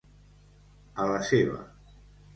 [1.03, 1.63] A la seva.